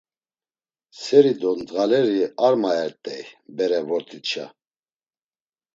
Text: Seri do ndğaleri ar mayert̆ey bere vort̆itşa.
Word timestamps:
Seri 1.01 1.33
do 1.39 1.51
ndğaleri 1.59 2.21
ar 2.45 2.53
mayert̆ey 2.61 3.23
bere 3.55 3.79
vort̆itşa. 3.87 4.45